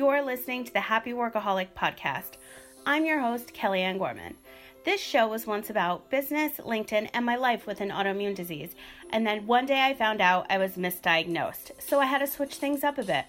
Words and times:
You're 0.00 0.22
listening 0.22 0.64
to 0.64 0.72
the 0.72 0.80
Happy 0.80 1.12
Workaholic 1.12 1.74
podcast. 1.76 2.38
I'm 2.86 3.04
your 3.04 3.20
host, 3.20 3.52
Kellyanne 3.52 3.98
Gorman. 3.98 4.34
This 4.82 4.98
show 4.98 5.28
was 5.28 5.46
once 5.46 5.68
about 5.68 6.08
business, 6.08 6.56
LinkedIn, 6.56 7.10
and 7.12 7.26
my 7.26 7.36
life 7.36 7.66
with 7.66 7.82
an 7.82 7.90
autoimmune 7.90 8.34
disease. 8.34 8.74
And 9.10 9.26
then 9.26 9.46
one 9.46 9.66
day 9.66 9.82
I 9.82 9.92
found 9.92 10.22
out 10.22 10.46
I 10.48 10.56
was 10.56 10.78
misdiagnosed, 10.78 11.72
so 11.82 12.00
I 12.00 12.06
had 12.06 12.20
to 12.20 12.26
switch 12.26 12.54
things 12.54 12.82
up 12.82 12.96
a 12.96 13.04
bit. 13.04 13.26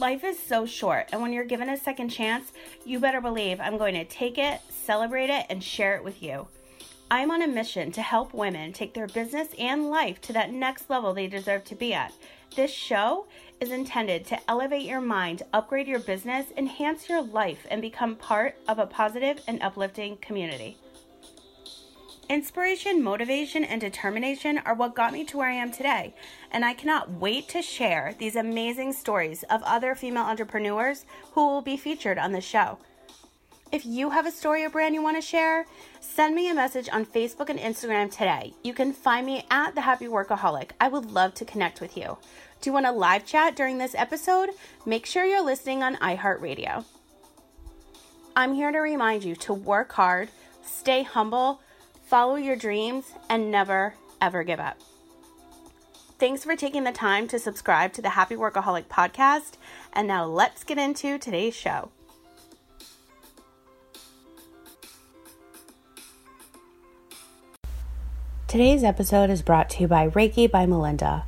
Life 0.00 0.24
is 0.24 0.36
so 0.36 0.66
short, 0.66 1.10
and 1.12 1.22
when 1.22 1.32
you're 1.32 1.44
given 1.44 1.68
a 1.68 1.76
second 1.76 2.08
chance, 2.08 2.50
you 2.84 2.98
better 2.98 3.20
believe 3.20 3.60
I'm 3.60 3.78
going 3.78 3.94
to 3.94 4.04
take 4.04 4.36
it, 4.36 4.60
celebrate 4.68 5.30
it, 5.30 5.46
and 5.48 5.62
share 5.62 5.94
it 5.94 6.02
with 6.02 6.20
you. 6.20 6.48
I'm 7.08 7.30
on 7.30 7.40
a 7.40 7.46
mission 7.46 7.92
to 7.92 8.02
help 8.02 8.34
women 8.34 8.72
take 8.72 8.94
their 8.94 9.06
business 9.06 9.50
and 9.56 9.90
life 9.90 10.20
to 10.22 10.32
that 10.32 10.52
next 10.52 10.90
level 10.90 11.14
they 11.14 11.28
deserve 11.28 11.62
to 11.66 11.76
be 11.76 11.94
at. 11.94 12.12
This 12.56 12.72
show 12.72 13.26
is 13.60 13.70
intended 13.70 14.24
to 14.26 14.38
elevate 14.48 14.82
your 14.82 15.00
mind, 15.00 15.42
upgrade 15.52 15.86
your 15.86 16.00
business, 16.00 16.46
enhance 16.56 17.08
your 17.08 17.22
life, 17.22 17.66
and 17.70 17.80
become 17.80 18.16
part 18.16 18.56
of 18.66 18.78
a 18.78 18.86
positive 18.86 19.40
and 19.46 19.62
uplifting 19.62 20.16
community. 20.16 20.76
Inspiration, 22.28 23.02
motivation, 23.02 23.64
and 23.64 23.80
determination 23.80 24.58
are 24.66 24.74
what 24.74 24.94
got 24.94 25.12
me 25.12 25.24
to 25.24 25.38
where 25.38 25.48
I 25.48 25.54
am 25.54 25.70
today, 25.72 26.14
and 26.50 26.64
I 26.64 26.74
cannot 26.74 27.10
wait 27.10 27.48
to 27.50 27.62
share 27.62 28.14
these 28.18 28.36
amazing 28.36 28.92
stories 28.92 29.44
of 29.44 29.62
other 29.62 29.94
female 29.94 30.24
entrepreneurs 30.24 31.06
who 31.32 31.46
will 31.46 31.62
be 31.62 31.76
featured 31.76 32.18
on 32.18 32.32
the 32.32 32.40
show. 32.40 32.78
If 33.70 33.84
you 33.84 34.10
have 34.10 34.26
a 34.26 34.30
story 34.30 34.64
or 34.64 34.70
brand 34.70 34.94
you 34.94 35.02
want 35.02 35.18
to 35.18 35.22
share, 35.22 35.66
send 36.00 36.34
me 36.34 36.48
a 36.48 36.54
message 36.54 36.88
on 36.90 37.04
Facebook 37.04 37.50
and 37.50 37.58
Instagram 37.58 38.10
today. 38.10 38.54
You 38.62 38.72
can 38.72 38.94
find 38.94 39.26
me 39.26 39.44
at 39.50 39.74
The 39.74 39.82
Happy 39.82 40.06
Workaholic. 40.06 40.70
I 40.80 40.88
would 40.88 41.10
love 41.10 41.34
to 41.34 41.44
connect 41.44 41.80
with 41.80 41.94
you. 41.94 42.16
Do 42.60 42.70
you 42.70 42.74
want 42.74 42.86
a 42.86 42.92
live 42.92 43.24
chat 43.24 43.54
during 43.54 43.78
this 43.78 43.94
episode? 43.94 44.50
Make 44.84 45.06
sure 45.06 45.24
you're 45.24 45.44
listening 45.44 45.82
on 45.82 45.96
iHeartRadio. 45.96 46.84
I'm 48.34 48.54
here 48.54 48.72
to 48.72 48.78
remind 48.78 49.22
you 49.24 49.36
to 49.36 49.54
work 49.54 49.92
hard, 49.92 50.28
stay 50.62 51.04
humble, 51.04 51.60
follow 52.06 52.34
your 52.34 52.56
dreams, 52.56 53.12
and 53.30 53.50
never, 53.50 53.94
ever 54.20 54.42
give 54.42 54.58
up. 54.58 54.78
Thanks 56.18 56.42
for 56.42 56.56
taking 56.56 56.82
the 56.82 56.90
time 56.90 57.28
to 57.28 57.38
subscribe 57.38 57.92
to 57.92 58.02
the 58.02 58.10
Happy 58.10 58.34
Workaholic 58.34 58.86
podcast. 58.86 59.52
And 59.92 60.08
now 60.08 60.24
let's 60.24 60.64
get 60.64 60.78
into 60.78 61.16
today's 61.16 61.54
show. 61.54 61.90
Today's 68.48 68.82
episode 68.82 69.30
is 69.30 69.42
brought 69.42 69.70
to 69.70 69.82
you 69.82 69.88
by 69.88 70.08
Reiki 70.08 70.50
by 70.50 70.66
Melinda. 70.66 71.24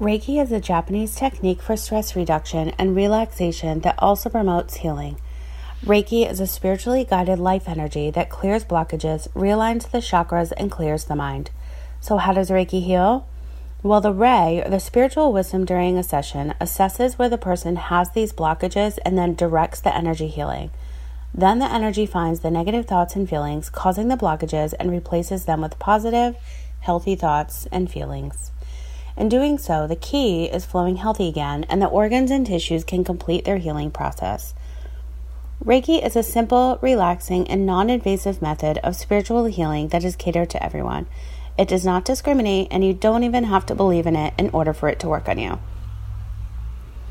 Reiki 0.00 0.42
is 0.42 0.50
a 0.50 0.60
Japanese 0.60 1.14
technique 1.14 1.60
for 1.60 1.76
stress 1.76 2.16
reduction 2.16 2.70
and 2.78 2.96
relaxation 2.96 3.80
that 3.80 3.96
also 3.98 4.30
promotes 4.30 4.76
healing. 4.76 5.20
Reiki 5.84 6.26
is 6.26 6.40
a 6.40 6.46
spiritually 6.46 7.04
guided 7.04 7.38
life 7.38 7.68
energy 7.68 8.10
that 8.10 8.30
clears 8.30 8.64
blockages, 8.64 9.28
realigns 9.32 9.90
the 9.90 9.98
chakras, 9.98 10.54
and 10.56 10.70
clears 10.70 11.04
the 11.04 11.14
mind. 11.14 11.50
So, 12.00 12.16
how 12.16 12.32
does 12.32 12.48
Reiki 12.48 12.82
heal? 12.82 13.28
Well, 13.82 14.00
the 14.00 14.14
Rei, 14.14 14.62
or 14.64 14.70
the 14.70 14.80
spiritual 14.80 15.34
wisdom 15.34 15.66
during 15.66 15.98
a 15.98 16.02
session, 16.02 16.54
assesses 16.58 17.18
where 17.18 17.28
the 17.28 17.36
person 17.36 17.76
has 17.76 18.08
these 18.12 18.32
blockages 18.32 18.98
and 19.04 19.18
then 19.18 19.34
directs 19.34 19.80
the 19.80 19.94
energy 19.94 20.28
healing. 20.28 20.70
Then 21.34 21.58
the 21.58 21.70
energy 21.70 22.06
finds 22.06 22.40
the 22.40 22.50
negative 22.50 22.86
thoughts 22.86 23.16
and 23.16 23.28
feelings 23.28 23.68
causing 23.68 24.08
the 24.08 24.16
blockages 24.16 24.72
and 24.80 24.90
replaces 24.90 25.44
them 25.44 25.60
with 25.60 25.78
positive, 25.78 26.36
healthy 26.80 27.16
thoughts 27.16 27.68
and 27.70 27.90
feelings. 27.90 28.50
In 29.20 29.28
doing 29.28 29.58
so, 29.58 29.86
the 29.86 29.96
Ki 29.96 30.46
is 30.46 30.64
flowing 30.64 30.96
healthy 30.96 31.28
again, 31.28 31.66
and 31.68 31.82
the 31.82 31.86
organs 31.86 32.30
and 32.30 32.46
tissues 32.46 32.84
can 32.84 33.04
complete 33.04 33.44
their 33.44 33.58
healing 33.58 33.90
process. 33.90 34.54
Reiki 35.62 36.02
is 36.02 36.16
a 36.16 36.22
simple, 36.22 36.78
relaxing, 36.80 37.46
and 37.50 37.66
non 37.66 37.90
invasive 37.90 38.40
method 38.40 38.78
of 38.78 38.96
spiritual 38.96 39.44
healing 39.44 39.88
that 39.88 40.04
is 40.04 40.16
catered 40.16 40.48
to 40.48 40.64
everyone. 40.64 41.06
It 41.58 41.68
does 41.68 41.84
not 41.84 42.06
discriminate, 42.06 42.68
and 42.70 42.82
you 42.82 42.94
don't 42.94 43.22
even 43.22 43.44
have 43.44 43.66
to 43.66 43.74
believe 43.74 44.06
in 44.06 44.16
it 44.16 44.32
in 44.38 44.48
order 44.54 44.72
for 44.72 44.88
it 44.88 44.98
to 45.00 45.08
work 45.10 45.28
on 45.28 45.36
you. 45.36 45.58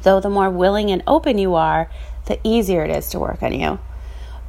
Though 0.01 0.19
the 0.19 0.31
more 0.31 0.49
willing 0.49 0.89
and 0.89 1.03
open 1.05 1.37
you 1.37 1.53
are, 1.53 1.91
the 2.25 2.39
easier 2.43 2.83
it 2.83 2.89
is 2.89 3.07
to 3.11 3.19
work 3.19 3.43
on 3.43 3.53
you. 3.53 3.77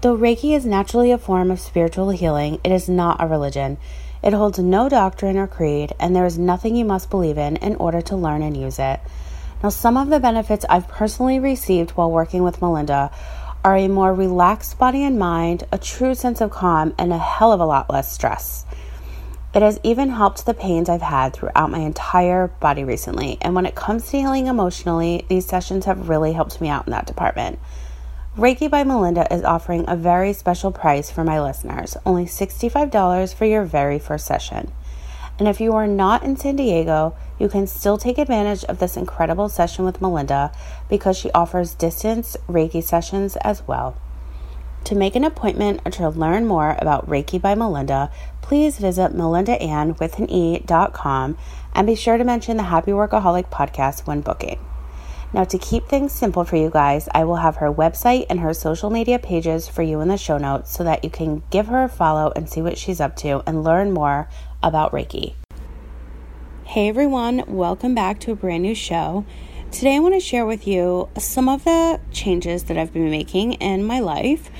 Though 0.00 0.16
Reiki 0.16 0.56
is 0.56 0.64
naturally 0.64 1.12
a 1.12 1.18
form 1.18 1.50
of 1.50 1.60
spiritual 1.60 2.08
healing, 2.08 2.58
it 2.64 2.72
is 2.72 2.88
not 2.88 3.22
a 3.22 3.26
religion. 3.26 3.76
It 4.22 4.34
holds 4.34 4.58
no 4.58 4.88
doctrine 4.88 5.38
or 5.38 5.46
creed, 5.46 5.94
and 5.98 6.14
there 6.14 6.26
is 6.26 6.38
nothing 6.38 6.76
you 6.76 6.84
must 6.84 7.10
believe 7.10 7.38
in 7.38 7.56
in 7.56 7.76
order 7.76 8.02
to 8.02 8.16
learn 8.16 8.42
and 8.42 8.56
use 8.56 8.78
it. 8.78 9.00
Now, 9.62 9.70
some 9.70 9.96
of 9.96 10.08
the 10.08 10.20
benefits 10.20 10.66
I've 10.68 10.88
personally 10.88 11.38
received 11.38 11.92
while 11.92 12.10
working 12.10 12.42
with 12.42 12.60
Melinda 12.60 13.10
are 13.64 13.76
a 13.76 13.88
more 13.88 14.14
relaxed 14.14 14.78
body 14.78 15.04
and 15.04 15.18
mind, 15.18 15.64
a 15.72 15.78
true 15.78 16.14
sense 16.14 16.40
of 16.40 16.50
calm, 16.50 16.94
and 16.98 17.12
a 17.12 17.18
hell 17.18 17.52
of 17.52 17.60
a 17.60 17.66
lot 17.66 17.90
less 17.90 18.12
stress. 18.12 18.64
It 19.52 19.62
has 19.62 19.80
even 19.82 20.10
helped 20.10 20.46
the 20.46 20.54
pains 20.54 20.88
I've 20.88 21.02
had 21.02 21.32
throughout 21.32 21.70
my 21.70 21.80
entire 21.80 22.48
body 22.48 22.84
recently, 22.84 23.36
and 23.40 23.54
when 23.54 23.66
it 23.66 23.74
comes 23.74 24.08
to 24.10 24.18
healing 24.18 24.46
emotionally, 24.46 25.26
these 25.28 25.46
sessions 25.46 25.86
have 25.86 26.08
really 26.08 26.32
helped 26.32 26.60
me 26.60 26.68
out 26.68 26.86
in 26.86 26.92
that 26.92 27.06
department. 27.06 27.58
Reiki 28.38 28.70
by 28.70 28.84
Melinda 28.84 29.26
is 29.34 29.42
offering 29.42 29.84
a 29.88 29.96
very 29.96 30.32
special 30.32 30.70
price 30.70 31.10
for 31.10 31.24
my 31.24 31.40
listeners, 31.40 31.96
only 32.06 32.26
$65 32.26 33.34
for 33.34 33.44
your 33.44 33.64
very 33.64 33.98
first 33.98 34.24
session. 34.24 34.70
And 35.40 35.48
if 35.48 35.60
you 35.60 35.72
are 35.74 35.88
not 35.88 36.22
in 36.22 36.36
San 36.36 36.54
Diego, 36.54 37.16
you 37.40 37.48
can 37.48 37.66
still 37.66 37.98
take 37.98 38.18
advantage 38.18 38.62
of 38.66 38.78
this 38.78 38.96
incredible 38.96 39.48
session 39.48 39.84
with 39.84 40.00
Melinda 40.00 40.52
because 40.88 41.16
she 41.18 41.32
offers 41.32 41.74
distance 41.74 42.36
Reiki 42.48 42.84
sessions 42.84 43.36
as 43.38 43.66
well. 43.66 43.96
To 44.84 44.94
make 44.94 45.16
an 45.16 45.24
appointment 45.24 45.80
or 45.84 45.90
to 45.90 46.08
learn 46.08 46.46
more 46.46 46.76
about 46.78 47.08
Reiki 47.08 47.42
by 47.42 47.56
Melinda, 47.56 48.12
please 48.42 48.78
visit 48.78 49.12
melindaann 49.12 49.96
and 51.74 51.86
be 51.86 51.94
sure 51.96 52.16
to 52.16 52.24
mention 52.24 52.56
the 52.56 52.62
Happy 52.62 52.92
Workaholic 52.92 53.50
podcast 53.50 54.06
when 54.06 54.20
booking. 54.20 54.60
Now, 55.32 55.44
to 55.44 55.58
keep 55.58 55.86
things 55.86 56.10
simple 56.10 56.42
for 56.42 56.56
you 56.56 56.70
guys, 56.70 57.08
I 57.14 57.22
will 57.22 57.36
have 57.36 57.56
her 57.56 57.72
website 57.72 58.26
and 58.28 58.40
her 58.40 58.52
social 58.52 58.90
media 58.90 59.16
pages 59.20 59.68
for 59.68 59.82
you 59.82 60.00
in 60.00 60.08
the 60.08 60.16
show 60.16 60.38
notes 60.38 60.72
so 60.72 60.82
that 60.82 61.04
you 61.04 61.10
can 61.10 61.44
give 61.50 61.68
her 61.68 61.84
a 61.84 61.88
follow 61.88 62.32
and 62.34 62.50
see 62.50 62.60
what 62.60 62.76
she's 62.76 63.00
up 63.00 63.14
to 63.16 63.40
and 63.46 63.62
learn 63.62 63.92
more 63.92 64.28
about 64.60 64.90
Reiki. 64.90 65.34
Hey 66.64 66.88
everyone, 66.88 67.44
welcome 67.46 67.94
back 67.94 68.18
to 68.20 68.32
a 68.32 68.34
brand 68.34 68.64
new 68.64 68.74
show. 68.74 69.24
Today, 69.70 69.94
I 69.94 69.98
want 70.00 70.14
to 70.14 70.20
share 70.20 70.44
with 70.44 70.66
you 70.66 71.08
some 71.16 71.48
of 71.48 71.62
the 71.62 72.00
changes 72.10 72.64
that 72.64 72.76
I've 72.76 72.92
been 72.92 73.08
making 73.08 73.52
in 73.54 73.84
my 73.84 74.00
life 74.00 74.50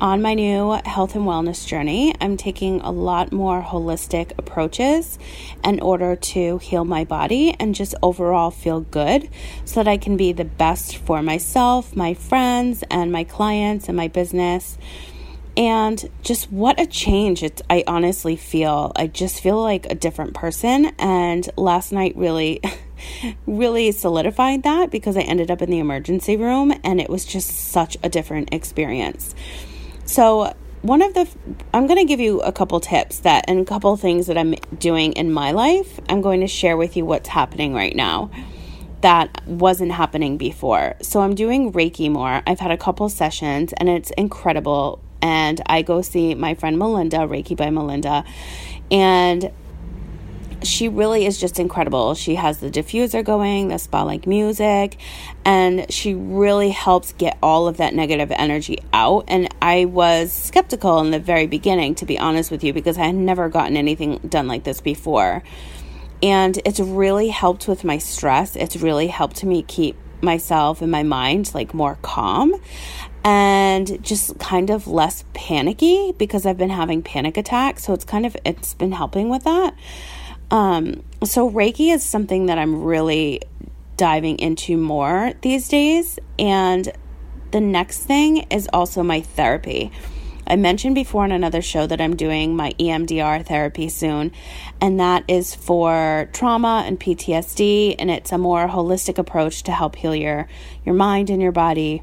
on 0.00 0.22
my 0.22 0.32
new 0.32 0.78
health 0.86 1.14
and 1.14 1.26
wellness 1.26 1.66
journey, 1.66 2.14
I'm 2.20 2.36
taking 2.36 2.80
a 2.80 2.90
lot 2.90 3.32
more 3.32 3.62
holistic 3.62 4.32
approaches 4.38 5.18
in 5.62 5.78
order 5.80 6.16
to 6.16 6.58
heal 6.58 6.84
my 6.84 7.04
body 7.04 7.54
and 7.60 7.74
just 7.74 7.94
overall 8.02 8.50
feel 8.50 8.80
good 8.80 9.28
so 9.64 9.82
that 9.82 9.88
I 9.88 9.98
can 9.98 10.16
be 10.16 10.32
the 10.32 10.44
best 10.44 10.96
for 10.96 11.22
myself, 11.22 11.94
my 11.94 12.14
friends, 12.14 12.82
and 12.90 13.12
my 13.12 13.24
clients 13.24 13.88
and 13.88 13.96
my 13.96 14.08
business. 14.08 14.78
And 15.56 16.08
just 16.22 16.50
what 16.50 16.80
a 16.80 16.86
change 16.86 17.42
it's 17.42 17.60
I 17.68 17.84
honestly 17.86 18.36
feel. 18.36 18.92
I 18.96 19.06
just 19.06 19.42
feel 19.42 19.60
like 19.60 19.86
a 19.90 19.94
different 19.94 20.32
person 20.32 20.92
and 20.98 21.48
last 21.56 21.92
night 21.92 22.16
really 22.16 22.62
really 23.46 23.92
solidified 23.92 24.62
that 24.62 24.90
because 24.90 25.16
I 25.16 25.22
ended 25.22 25.50
up 25.50 25.60
in 25.60 25.70
the 25.70 25.78
emergency 25.78 26.36
room 26.36 26.72
and 26.84 27.00
it 27.00 27.10
was 27.10 27.26
just 27.26 27.50
such 27.50 27.98
a 28.02 28.08
different 28.08 28.54
experience. 28.54 29.34
So, 30.10 30.52
one 30.82 31.02
of 31.02 31.14
the 31.14 31.28
I'm 31.72 31.86
going 31.86 31.98
to 32.00 32.04
give 32.04 32.18
you 32.18 32.40
a 32.40 32.50
couple 32.50 32.80
tips 32.80 33.20
that 33.20 33.44
and 33.46 33.60
a 33.60 33.64
couple 33.64 33.96
things 33.96 34.26
that 34.26 34.36
I'm 34.36 34.54
doing 34.76 35.12
in 35.12 35.32
my 35.32 35.52
life. 35.52 36.00
I'm 36.08 36.20
going 36.20 36.40
to 36.40 36.48
share 36.48 36.76
with 36.76 36.96
you 36.96 37.04
what's 37.04 37.28
happening 37.28 37.74
right 37.74 37.94
now 37.94 38.28
that 39.02 39.40
wasn't 39.46 39.92
happening 39.92 40.36
before. 40.36 40.96
So 41.00 41.20
I'm 41.20 41.36
doing 41.36 41.72
Reiki 41.72 42.10
more. 42.10 42.42
I've 42.44 42.58
had 42.58 42.72
a 42.72 42.76
couple 42.76 43.08
sessions 43.08 43.72
and 43.74 43.88
it's 43.88 44.10
incredible 44.18 45.00
and 45.22 45.60
I 45.66 45.82
go 45.82 46.02
see 46.02 46.34
my 46.34 46.54
friend 46.54 46.76
Melinda, 46.76 47.18
Reiki 47.18 47.56
by 47.56 47.70
Melinda, 47.70 48.24
and 48.90 49.52
she 50.62 50.88
really 50.88 51.26
is 51.26 51.38
just 51.38 51.58
incredible. 51.58 52.14
She 52.14 52.34
has 52.34 52.58
the 52.58 52.70
diffuser 52.70 53.24
going, 53.24 53.68
the 53.68 53.78
spa 53.78 54.02
like 54.02 54.26
music, 54.26 54.96
and 55.44 55.90
she 55.92 56.14
really 56.14 56.70
helps 56.70 57.12
get 57.12 57.38
all 57.42 57.68
of 57.68 57.78
that 57.78 57.94
negative 57.94 58.30
energy 58.30 58.78
out. 58.92 59.24
And 59.28 59.48
I 59.60 59.84
was 59.86 60.32
skeptical 60.32 61.00
in 61.00 61.10
the 61.10 61.18
very 61.18 61.46
beginning, 61.46 61.94
to 61.96 62.06
be 62.06 62.18
honest 62.18 62.50
with 62.50 62.64
you, 62.64 62.72
because 62.72 62.98
I 62.98 63.06
had 63.06 63.14
never 63.14 63.48
gotten 63.48 63.76
anything 63.76 64.18
done 64.18 64.48
like 64.48 64.64
this 64.64 64.80
before. 64.80 65.42
And 66.22 66.60
it's 66.64 66.80
really 66.80 67.28
helped 67.28 67.66
with 67.66 67.84
my 67.84 67.98
stress. 67.98 68.56
It's 68.56 68.76
really 68.76 69.06
helped 69.06 69.42
me 69.42 69.62
keep 69.62 69.96
myself 70.22 70.82
and 70.82 70.90
my 70.90 71.02
mind 71.02 71.50
like 71.54 71.72
more 71.72 71.98
calm 72.02 72.54
and 73.24 74.02
just 74.02 74.38
kind 74.38 74.70
of 74.70 74.86
less 74.86 75.24
panicky 75.34 76.12
because 76.12 76.46
I've 76.46 76.58
been 76.58 76.70
having 76.70 77.02
panic 77.02 77.36
attacks. 77.36 77.84
So 77.84 77.92
it's 77.92 78.04
kind 78.04 78.26
of 78.26 78.36
it's 78.44 78.74
been 78.74 78.92
helping 78.92 79.28
with 79.28 79.44
that. 79.44 79.74
Um, 80.50 81.02
so 81.24 81.50
Reiki 81.50 81.92
is 81.92 82.02
something 82.04 82.46
that 82.46 82.58
I'm 82.58 82.82
really 82.82 83.42
diving 83.96 84.38
into 84.38 84.76
more 84.76 85.32
these 85.42 85.68
days. 85.68 86.18
And 86.38 86.90
the 87.50 87.60
next 87.60 88.04
thing 88.04 88.38
is 88.50 88.68
also 88.72 89.02
my 89.02 89.20
therapy. 89.20 89.92
I 90.46 90.56
mentioned 90.56 90.94
before 90.94 91.24
in 91.24 91.32
another 91.32 91.62
show 91.62 91.86
that 91.86 92.00
I'm 92.00 92.16
doing 92.16 92.56
my 92.56 92.72
EMDR 92.80 93.46
therapy 93.46 93.88
soon, 93.88 94.32
and 94.80 94.98
that 94.98 95.22
is 95.28 95.54
for 95.54 96.28
trauma 96.32 96.82
and 96.84 96.98
PTSD, 96.98 97.94
and 97.98 98.10
it's 98.10 98.32
a 98.32 98.38
more 98.38 98.66
holistic 98.66 99.18
approach 99.18 99.62
to 99.64 99.72
help 99.72 99.94
heal 99.94 100.14
your, 100.14 100.48
your 100.84 100.94
mind 100.94 101.30
and 101.30 101.40
your 101.40 101.52
body 101.52 102.02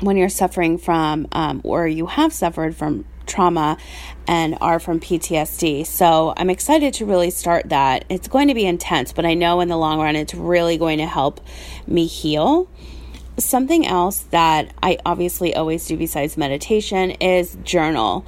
when 0.00 0.18
you're 0.18 0.28
suffering 0.28 0.76
from 0.76 1.26
um, 1.32 1.62
or 1.64 1.88
you 1.88 2.06
have 2.06 2.32
suffered 2.32 2.76
from 2.76 3.06
trauma 3.26 3.76
and 4.26 4.56
are 4.60 4.78
from 4.78 5.00
PTSD. 5.00 5.86
So 5.86 6.34
I'm 6.36 6.50
excited 6.50 6.94
to 6.94 7.06
really 7.06 7.30
start 7.30 7.68
that. 7.68 8.04
It's 8.08 8.28
going 8.28 8.48
to 8.48 8.54
be 8.54 8.66
intense, 8.66 9.12
but 9.12 9.24
I 9.24 9.34
know 9.34 9.60
in 9.60 9.68
the 9.68 9.76
long 9.76 10.00
run 10.00 10.16
it's 10.16 10.34
really 10.34 10.78
going 10.78 10.98
to 10.98 11.06
help 11.06 11.40
me 11.86 12.06
heal. 12.06 12.68
Something 13.38 13.86
else 13.86 14.20
that 14.30 14.72
I 14.82 14.98
obviously 15.04 15.54
always 15.54 15.86
do 15.86 15.96
besides 15.96 16.36
meditation 16.36 17.10
is 17.12 17.56
journal. 17.62 18.24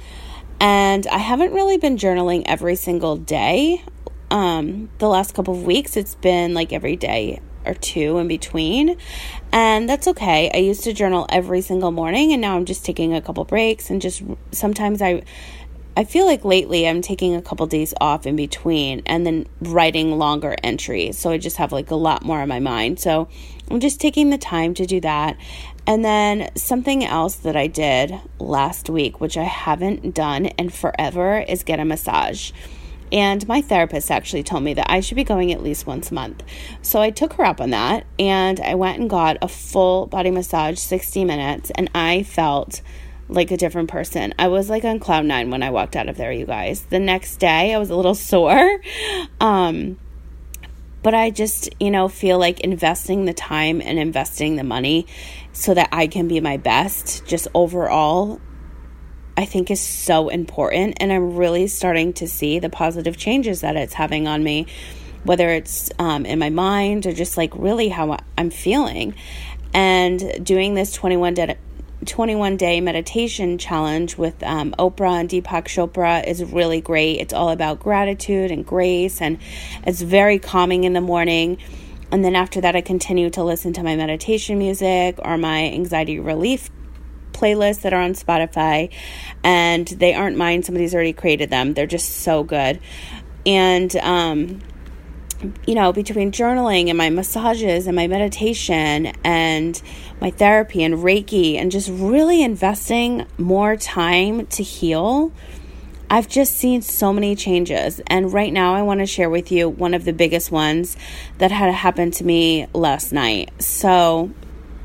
And 0.61 1.07
I 1.07 1.17
haven't 1.17 1.53
really 1.53 1.77
been 1.77 1.97
journaling 1.97 2.43
every 2.45 2.75
single 2.75 3.15
day. 3.15 3.83
Um, 4.29 4.89
the 4.99 5.07
last 5.07 5.33
couple 5.33 5.55
of 5.55 5.63
weeks, 5.63 5.97
it's 5.97 6.15
been 6.15 6.53
like 6.53 6.71
every 6.71 6.95
day 6.95 7.39
or 7.69 7.73
two 7.75 8.17
in 8.17 8.27
between. 8.27 8.97
And 9.51 9.87
that's 9.87 10.07
okay. 10.07 10.51
I 10.53 10.57
used 10.57 10.83
to 10.83 10.93
journal 10.93 11.25
every 11.29 11.61
single 11.61 11.91
morning 11.91 12.33
and 12.33 12.41
now 12.41 12.55
I'm 12.55 12.65
just 12.65 12.83
taking 12.83 13.13
a 13.13 13.21
couple 13.21 13.45
breaks 13.45 13.89
and 13.89 14.01
just 14.01 14.23
sometimes 14.51 15.01
I 15.01 15.23
I 15.97 16.05
feel 16.05 16.25
like 16.25 16.45
lately 16.45 16.87
I'm 16.87 17.01
taking 17.01 17.35
a 17.35 17.41
couple 17.41 17.67
days 17.67 17.93
off 17.99 18.25
in 18.25 18.37
between 18.37 19.01
and 19.05 19.25
then 19.25 19.47
writing 19.59 20.17
longer 20.17 20.55
entries. 20.63 21.17
So 21.17 21.29
I 21.31 21.37
just 21.37 21.57
have 21.57 21.73
like 21.73 21.91
a 21.91 21.95
lot 21.95 22.23
more 22.23 22.39
on 22.39 22.47
my 22.47 22.59
mind. 22.59 23.01
So 23.01 23.27
I'm 23.69 23.81
just 23.81 23.99
taking 23.99 24.29
the 24.29 24.37
time 24.37 24.73
to 24.75 24.85
do 24.85 25.01
that. 25.01 25.35
And 25.85 26.05
then 26.05 26.51
something 26.55 27.03
else 27.03 27.35
that 27.37 27.57
I 27.57 27.67
did 27.67 28.17
last 28.39 28.89
week, 28.89 29.19
which 29.19 29.35
I 29.35 29.43
haven't 29.43 30.13
done 30.15 30.45
in 30.45 30.69
forever, 30.69 31.39
is 31.39 31.63
get 31.63 31.81
a 31.81 31.85
massage. 31.85 32.51
And 33.11 33.47
my 33.47 33.61
therapist 33.61 34.11
actually 34.11 34.43
told 34.43 34.63
me 34.63 34.73
that 34.75 34.91
I 34.91 34.99
should 34.99 35.15
be 35.15 35.23
going 35.23 35.51
at 35.51 35.63
least 35.63 35.87
once 35.87 36.11
a 36.11 36.13
month. 36.13 36.43
So 36.81 37.01
I 37.01 37.09
took 37.09 37.33
her 37.33 37.45
up 37.45 37.59
on 37.59 37.71
that 37.71 38.05
and 38.17 38.59
I 38.59 38.75
went 38.75 38.99
and 38.99 39.09
got 39.09 39.37
a 39.41 39.47
full 39.47 40.05
body 40.07 40.31
massage, 40.31 40.77
60 40.79 41.25
minutes, 41.25 41.71
and 41.75 41.89
I 41.95 42.23
felt 42.23 42.81
like 43.27 43.51
a 43.51 43.57
different 43.57 43.89
person. 43.89 44.33
I 44.39 44.47
was 44.47 44.69
like 44.69 44.83
on 44.83 44.99
cloud 44.99 45.25
nine 45.25 45.51
when 45.51 45.63
I 45.63 45.69
walked 45.69 45.95
out 45.95 46.09
of 46.09 46.17
there, 46.17 46.31
you 46.31 46.45
guys. 46.45 46.81
The 46.81 46.99
next 46.99 47.37
day, 47.37 47.73
I 47.73 47.77
was 47.77 47.89
a 47.89 47.95
little 47.95 48.15
sore. 48.15 48.81
Um, 49.39 49.97
but 51.01 51.13
I 51.13 51.29
just, 51.29 51.69
you 51.79 51.91
know, 51.91 52.09
feel 52.09 52.37
like 52.37 52.59
investing 52.59 53.25
the 53.25 53.33
time 53.33 53.81
and 53.81 53.97
investing 53.97 54.57
the 54.57 54.63
money 54.63 55.07
so 55.53 55.73
that 55.73 55.89
I 55.91 56.07
can 56.07 56.27
be 56.27 56.41
my 56.41 56.57
best 56.57 57.25
just 57.25 57.47
overall 57.53 58.41
I 59.39 59.45
think 59.45 59.71
is 59.71 59.79
so 59.79 60.27
important. 60.27 60.97
And 60.99 61.13
I'm 61.13 61.37
really 61.37 61.67
starting 61.67 62.11
to 62.15 62.27
see 62.27 62.59
the 62.59 62.69
positive 62.69 63.15
changes 63.15 63.61
that 63.61 63.77
it's 63.77 63.93
having 63.93 64.27
on 64.27 64.43
me, 64.43 64.67
whether 65.23 65.47
it's 65.47 65.89
um, 65.97 66.25
in 66.25 66.39
my 66.39 66.49
mind 66.49 67.05
or 67.05 67.13
just 67.13 67.37
like 67.37 67.55
really 67.55 67.87
how 67.87 68.17
I'm 68.37 68.49
feeling. 68.49 69.15
And 69.73 70.45
doing 70.45 70.73
this 70.73 70.91
21 70.91 71.35
day, 71.35 71.57
21 72.05 72.57
day 72.57 72.81
meditation 72.81 73.57
challenge 73.57 74.17
with 74.17 74.43
um, 74.43 74.75
Oprah 74.77 75.21
and 75.21 75.29
Deepak 75.29 75.67
Chopra 75.67 76.27
is 76.27 76.43
really 76.43 76.81
great. 76.81 77.21
It's 77.21 77.33
all 77.33 77.49
about 77.49 77.79
gratitude 77.79 78.51
and 78.51 78.65
grace, 78.65 79.21
and 79.21 79.37
it's 79.87 80.01
very 80.01 80.37
calming 80.37 80.83
in 80.83 80.91
the 80.91 80.99
morning. 80.99 81.59
And 82.11 82.25
then 82.25 82.35
after 82.35 82.59
that, 82.59 82.75
I 82.75 82.81
continue 82.81 83.29
to 83.29 83.43
listen 83.45 83.71
to 83.71 83.83
my 83.83 83.95
meditation 83.95 84.57
music 84.57 85.17
or 85.19 85.37
my 85.37 85.63
anxiety 85.63 86.19
relief 86.19 86.69
playlists 87.39 87.81
that 87.81 87.93
are 87.93 88.01
on 88.01 88.13
Spotify, 88.13 88.91
and 89.43 89.87
they 89.87 90.13
aren't 90.13 90.37
mine. 90.37 90.63
Somebody's 90.63 90.93
already 90.93 91.13
created 91.13 91.49
them. 91.49 91.73
They're 91.73 91.87
just 91.87 92.17
so 92.17 92.43
good. 92.43 92.79
And, 93.45 93.95
um, 93.97 94.59
you 95.65 95.75
know, 95.75 95.93
between 95.93 96.31
journaling 96.31 96.89
and 96.89 96.97
my 96.97 97.09
massages 97.09 97.87
and 97.87 97.95
my 97.95 98.07
meditation 98.07 99.13
and 99.23 99.81
my 100.19 100.31
therapy 100.31 100.83
and 100.83 100.95
Reiki 100.95 101.55
and 101.55 101.71
just 101.71 101.89
really 101.89 102.43
investing 102.43 103.25
more 103.37 103.77
time 103.77 104.45
to 104.47 104.63
heal, 104.63 105.31
I've 106.09 106.27
just 106.27 106.55
seen 106.55 106.81
so 106.81 107.13
many 107.13 107.35
changes. 107.35 108.01
And 108.07 108.33
right 108.33 108.51
now, 108.51 108.73
I 108.73 108.81
want 108.81 108.99
to 108.99 109.05
share 109.05 109.29
with 109.29 109.51
you 109.51 109.69
one 109.69 109.93
of 109.93 110.05
the 110.05 110.13
biggest 110.13 110.51
ones 110.51 110.97
that 111.37 111.51
had 111.51 111.73
happened 111.73 112.13
to 112.15 112.23
me 112.23 112.67
last 112.73 113.13
night. 113.13 113.51
So, 113.61 114.31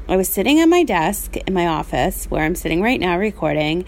I 0.07 0.17
was 0.17 0.29
sitting 0.29 0.61
at 0.61 0.69
my 0.69 0.83
desk 0.83 1.37
in 1.37 1.55
my 1.55 1.67
office 1.67 2.27
where 2.27 2.45
I'm 2.45 2.55
sitting 2.55 2.83
right 2.83 3.01
now 3.01 3.17
recording, 3.17 3.87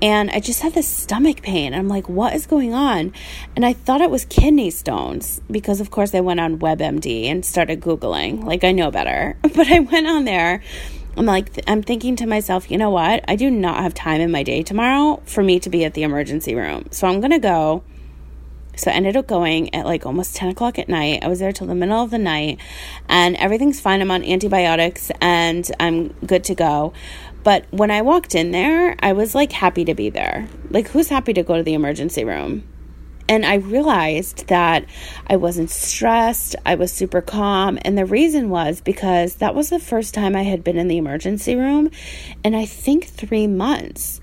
and 0.00 0.30
I 0.30 0.40
just 0.40 0.62
had 0.62 0.72
this 0.72 0.88
stomach 0.88 1.42
pain. 1.42 1.74
I'm 1.74 1.88
like, 1.88 2.08
what 2.08 2.34
is 2.34 2.46
going 2.46 2.72
on? 2.72 3.12
And 3.54 3.64
I 3.64 3.74
thought 3.74 4.00
it 4.00 4.10
was 4.10 4.24
kidney 4.24 4.70
stones 4.70 5.42
because, 5.50 5.80
of 5.80 5.90
course, 5.90 6.14
I 6.14 6.20
went 6.20 6.40
on 6.40 6.58
WebMD 6.58 7.26
and 7.26 7.44
started 7.44 7.82
Googling. 7.82 8.44
Like, 8.44 8.64
I 8.64 8.72
know 8.72 8.90
better. 8.90 9.36
But 9.54 9.70
I 9.70 9.80
went 9.80 10.06
on 10.06 10.24
there. 10.24 10.62
I'm 11.16 11.26
like, 11.26 11.62
I'm 11.66 11.82
thinking 11.82 12.16
to 12.16 12.26
myself, 12.26 12.70
you 12.70 12.78
know 12.78 12.88
what? 12.88 13.22
I 13.28 13.36
do 13.36 13.50
not 13.50 13.82
have 13.82 13.92
time 13.92 14.22
in 14.22 14.30
my 14.30 14.42
day 14.42 14.62
tomorrow 14.62 15.20
for 15.26 15.42
me 15.44 15.60
to 15.60 15.68
be 15.68 15.84
at 15.84 15.92
the 15.92 16.02
emergency 16.02 16.54
room. 16.54 16.86
So 16.90 17.06
I'm 17.06 17.20
going 17.20 17.32
to 17.32 17.38
go 17.38 17.84
so 18.76 18.90
I 18.90 18.94
ended 18.94 19.16
up 19.16 19.26
going 19.26 19.74
at 19.74 19.84
like 19.84 20.06
almost 20.06 20.34
10 20.36 20.48
o'clock 20.48 20.78
at 20.78 20.88
night. 20.88 21.22
I 21.22 21.28
was 21.28 21.40
there 21.40 21.52
till 21.52 21.66
the 21.66 21.74
middle 21.74 22.02
of 22.02 22.10
the 22.10 22.18
night, 22.18 22.58
and 23.08 23.36
everything's 23.36 23.80
fine. 23.80 24.00
I'm 24.00 24.10
on 24.10 24.24
antibiotics 24.24 25.10
and 25.20 25.70
I'm 25.78 26.08
good 26.26 26.44
to 26.44 26.54
go. 26.54 26.92
But 27.44 27.66
when 27.70 27.90
I 27.90 28.02
walked 28.02 28.34
in 28.34 28.52
there, 28.52 28.96
I 29.00 29.12
was 29.12 29.34
like 29.34 29.52
happy 29.52 29.84
to 29.84 29.94
be 29.94 30.10
there. 30.10 30.48
Like, 30.70 30.88
who's 30.88 31.08
happy 31.08 31.32
to 31.34 31.42
go 31.42 31.56
to 31.56 31.62
the 31.62 31.74
emergency 31.74 32.24
room? 32.24 32.68
And 33.28 33.46
I 33.46 33.54
realized 33.54 34.48
that 34.48 34.84
I 35.26 35.36
wasn't 35.36 35.70
stressed. 35.70 36.54
I 36.66 36.74
was 36.74 36.92
super 36.92 37.20
calm. 37.20 37.78
And 37.82 37.96
the 37.96 38.04
reason 38.04 38.50
was 38.50 38.80
because 38.80 39.36
that 39.36 39.54
was 39.54 39.70
the 39.70 39.78
first 39.78 40.14
time 40.14 40.36
I 40.36 40.42
had 40.42 40.62
been 40.62 40.76
in 40.76 40.88
the 40.88 40.98
emergency 40.98 41.56
room 41.56 41.90
in 42.44 42.54
I 42.54 42.66
think 42.66 43.06
three 43.06 43.46
months. 43.46 44.20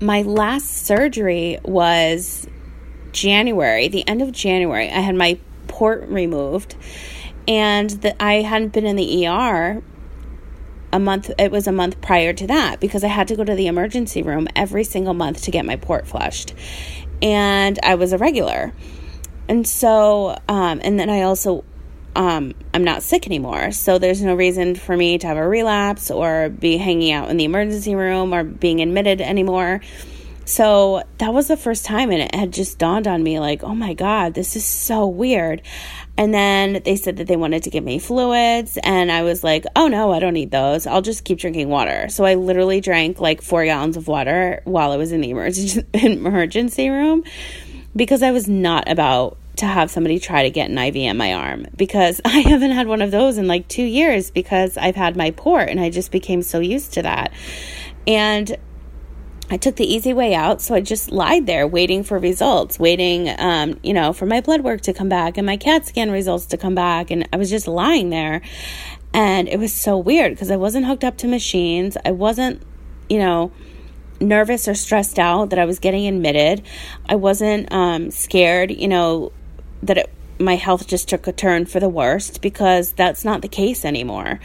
My 0.00 0.22
last 0.22 0.86
surgery 0.86 1.58
was 1.64 2.46
January, 3.20 3.88
the 3.88 4.06
end 4.06 4.22
of 4.22 4.30
January, 4.30 4.88
I 4.88 5.00
had 5.00 5.16
my 5.16 5.38
port 5.66 6.08
removed, 6.08 6.76
and 7.48 7.90
that 7.90 8.16
I 8.20 8.34
hadn't 8.42 8.72
been 8.72 8.86
in 8.86 8.94
the 8.94 9.26
ER 9.26 9.82
a 10.92 10.98
month. 10.98 11.30
It 11.36 11.50
was 11.50 11.66
a 11.66 11.72
month 11.72 12.00
prior 12.00 12.32
to 12.32 12.46
that 12.46 12.78
because 12.78 13.02
I 13.02 13.08
had 13.08 13.26
to 13.28 13.36
go 13.36 13.42
to 13.42 13.54
the 13.56 13.66
emergency 13.66 14.22
room 14.22 14.46
every 14.54 14.84
single 14.84 15.14
month 15.14 15.42
to 15.42 15.50
get 15.50 15.64
my 15.64 15.74
port 15.74 16.06
flushed, 16.06 16.54
and 17.20 17.78
I 17.82 17.96
was 17.96 18.12
a 18.12 18.18
regular, 18.18 18.72
and 19.48 19.66
so, 19.66 20.38
um, 20.48 20.80
and 20.84 20.98
then 20.98 21.10
I 21.10 21.22
also. 21.22 21.64
Um, 22.16 22.54
I'm 22.74 22.82
not 22.82 23.04
sick 23.04 23.28
anymore, 23.28 23.70
so 23.70 23.98
there's 23.98 24.22
no 24.22 24.34
reason 24.34 24.74
for 24.74 24.96
me 24.96 25.18
to 25.18 25.26
have 25.28 25.36
a 25.36 25.46
relapse 25.46 26.10
or 26.10 26.48
be 26.48 26.76
hanging 26.76 27.12
out 27.12 27.30
in 27.30 27.36
the 27.36 27.44
emergency 27.44 27.94
room 27.94 28.34
or 28.34 28.42
being 28.42 28.80
admitted 28.80 29.20
anymore. 29.20 29.82
So 30.48 31.02
that 31.18 31.34
was 31.34 31.48
the 31.48 31.58
first 31.58 31.84
time, 31.84 32.10
and 32.10 32.22
it 32.22 32.34
had 32.34 32.54
just 32.54 32.78
dawned 32.78 33.06
on 33.06 33.22
me 33.22 33.38
like, 33.38 33.62
oh 33.62 33.74
my 33.74 33.92
God, 33.92 34.32
this 34.32 34.56
is 34.56 34.64
so 34.64 35.06
weird. 35.06 35.60
And 36.16 36.32
then 36.32 36.80
they 36.86 36.96
said 36.96 37.18
that 37.18 37.26
they 37.26 37.36
wanted 37.36 37.64
to 37.64 37.70
give 37.70 37.84
me 37.84 37.98
fluids, 37.98 38.78
and 38.82 39.12
I 39.12 39.24
was 39.24 39.44
like, 39.44 39.66
oh 39.76 39.88
no, 39.88 40.10
I 40.10 40.20
don't 40.20 40.32
need 40.32 40.50
those. 40.50 40.86
I'll 40.86 41.02
just 41.02 41.24
keep 41.24 41.38
drinking 41.38 41.68
water. 41.68 42.08
So 42.08 42.24
I 42.24 42.36
literally 42.36 42.80
drank 42.80 43.20
like 43.20 43.42
four 43.42 43.62
gallons 43.66 43.98
of 43.98 44.08
water 44.08 44.62
while 44.64 44.90
I 44.90 44.96
was 44.96 45.12
in 45.12 45.20
the 45.20 45.28
emergency, 45.92 46.88
room 46.88 47.24
because 47.94 48.22
I 48.22 48.30
was 48.30 48.48
not 48.48 48.90
about 48.90 49.36
to 49.56 49.66
have 49.66 49.90
somebody 49.90 50.18
try 50.18 50.44
to 50.44 50.50
get 50.50 50.70
an 50.70 50.78
IV 50.78 50.96
in 50.96 51.18
my 51.18 51.34
arm 51.34 51.66
because 51.76 52.22
I 52.24 52.40
haven't 52.40 52.70
had 52.70 52.86
one 52.86 53.02
of 53.02 53.10
those 53.10 53.36
in 53.36 53.48
like 53.48 53.68
two 53.68 53.84
years 53.84 54.30
because 54.30 54.78
I've 54.78 54.96
had 54.96 55.14
my 55.14 55.30
port 55.30 55.68
and 55.68 55.78
I 55.78 55.90
just 55.90 56.10
became 56.10 56.40
so 56.40 56.58
used 56.58 56.94
to 56.94 57.02
that. 57.02 57.34
And 58.06 58.56
I 59.50 59.56
took 59.56 59.76
the 59.76 59.86
easy 59.86 60.12
way 60.12 60.34
out, 60.34 60.60
so 60.60 60.74
I 60.74 60.80
just 60.80 61.10
lied 61.10 61.46
there 61.46 61.66
waiting 61.66 62.04
for 62.04 62.18
results, 62.18 62.78
waiting, 62.78 63.34
um, 63.38 63.80
you 63.82 63.94
know, 63.94 64.12
for 64.12 64.26
my 64.26 64.42
blood 64.42 64.60
work 64.60 64.82
to 64.82 64.92
come 64.92 65.08
back 65.08 65.38
and 65.38 65.46
my 65.46 65.56
CAT 65.56 65.86
scan 65.86 66.10
results 66.10 66.46
to 66.46 66.58
come 66.58 66.74
back. 66.74 67.10
And 67.10 67.26
I 67.32 67.38
was 67.38 67.48
just 67.48 67.66
lying 67.66 68.10
there. 68.10 68.42
And 69.14 69.48
it 69.48 69.58
was 69.58 69.72
so 69.72 69.96
weird 69.96 70.32
because 70.32 70.50
I 70.50 70.56
wasn't 70.56 70.84
hooked 70.84 71.02
up 71.02 71.16
to 71.18 71.28
machines. 71.28 71.96
I 72.04 72.10
wasn't, 72.10 72.62
you 73.08 73.18
know, 73.18 73.50
nervous 74.20 74.68
or 74.68 74.74
stressed 74.74 75.18
out 75.18 75.50
that 75.50 75.58
I 75.58 75.64
was 75.64 75.78
getting 75.78 76.06
admitted. 76.06 76.62
I 77.08 77.16
wasn't 77.16 77.72
um, 77.72 78.10
scared, 78.10 78.70
you 78.70 78.88
know, 78.88 79.32
that 79.82 79.96
it, 79.96 80.10
my 80.38 80.56
health 80.56 80.86
just 80.86 81.08
took 81.08 81.26
a 81.26 81.32
turn 81.32 81.64
for 81.64 81.80
the 81.80 81.88
worst 81.88 82.42
because 82.42 82.92
that's 82.92 83.24
not 83.24 83.40
the 83.40 83.48
case 83.48 83.84
anymore. 83.84 84.40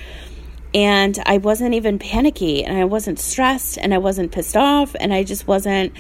And 0.73 1.17
I 1.25 1.37
wasn't 1.37 1.75
even 1.75 1.99
panicky 1.99 2.63
and 2.63 2.77
I 2.77 2.85
wasn't 2.85 3.19
stressed 3.19 3.77
and 3.77 3.93
I 3.93 3.99
wasn't 3.99 4.31
pissed 4.31 4.57
off 4.57 4.95
and 4.99 5.13
I 5.13 5.23
just 5.23 5.47
wasn't 5.47 5.93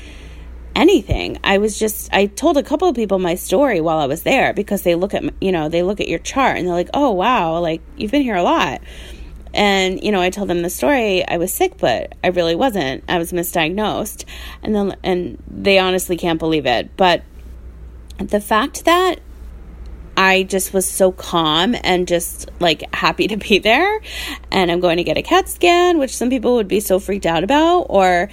anything. 0.75 1.39
I 1.43 1.59
was 1.59 1.77
just 1.77 2.11
I 2.13 2.25
told 2.25 2.57
a 2.57 2.63
couple 2.63 2.87
of 2.87 2.95
people 2.95 3.19
my 3.19 3.35
story 3.35 3.81
while 3.81 3.99
I 3.99 4.07
was 4.07 4.23
there 4.23 4.53
because 4.53 4.81
they 4.83 4.95
look 4.95 5.13
at 5.13 5.23
you 5.41 5.51
know, 5.51 5.69
they 5.69 5.83
look 5.83 5.99
at 5.99 6.07
your 6.07 6.19
chart 6.19 6.57
and 6.57 6.67
they're 6.67 6.73
like, 6.73 6.89
"Oh, 6.93 7.11
wow, 7.11 7.59
like 7.59 7.81
you've 7.97 8.11
been 8.11 8.23
here 8.23 8.35
a 8.35 8.43
lot." 8.43 8.81
And 9.53 10.03
you 10.03 10.11
know, 10.11 10.21
I 10.21 10.29
told 10.29 10.49
them 10.49 10.61
the 10.61 10.69
story. 10.69 11.27
I 11.27 11.37
was 11.37 11.53
sick, 11.53 11.77
but 11.77 12.15
I 12.23 12.27
really 12.27 12.55
wasn't. 12.55 13.03
I 13.07 13.17
was 13.17 13.31
misdiagnosed. 13.31 14.25
And 14.63 14.75
then 14.75 14.95
and 15.03 15.43
they 15.47 15.77
honestly 15.79 16.17
can't 16.17 16.39
believe 16.39 16.65
it. 16.65 16.95
But 16.97 17.23
the 18.17 18.41
fact 18.41 18.85
that 18.85 19.19
I 20.23 20.43
just 20.43 20.73
was 20.73 20.89
so 20.89 21.11
calm 21.11 21.75
and 21.83 22.07
just 22.07 22.49
like 22.61 22.83
happy 22.95 23.27
to 23.33 23.35
be 23.35 23.59
there. 23.59 23.99
And 24.51 24.71
I'm 24.71 24.79
going 24.79 24.97
to 24.97 25.03
get 25.03 25.17
a 25.17 25.21
CAT 25.21 25.49
scan, 25.49 25.99
which 25.99 26.15
some 26.15 26.29
people 26.29 26.55
would 26.55 26.69
be 26.69 26.79
so 26.79 26.97
freaked 26.97 27.25
out 27.25 27.43
about, 27.43 27.87
or 27.89 28.29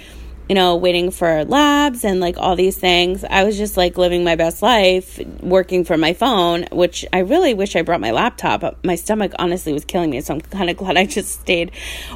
you 0.47 0.55
know, 0.55 0.75
waiting 0.75 1.11
for 1.11 1.45
labs 1.45 2.03
and 2.03 2.19
like 2.19 2.37
all 2.37 2.55
these 2.55 2.77
things. 2.77 3.23
I 3.23 3.43
was 3.43 3.57
just 3.57 3.77
like 3.77 3.97
living 3.97 4.23
my 4.23 4.35
best 4.35 4.61
life, 4.61 5.19
working 5.41 5.85
from 5.85 5.99
my 5.99 6.13
phone, 6.13 6.65
which 6.71 7.05
I 7.13 7.19
really 7.19 7.53
wish 7.53 7.75
I 7.75 7.83
brought 7.83 8.01
my 8.01 8.11
laptop. 8.11 8.83
My 8.83 8.95
stomach 8.95 9.33
honestly 9.37 9.71
was 9.71 9.85
killing 9.85 10.09
me, 10.09 10.19
so 10.19 10.33
I'm 10.33 10.41
kind 10.41 10.69
of 10.69 10.77
glad 10.77 10.97
I 10.97 11.05
just 11.05 11.39
stayed 11.41 11.71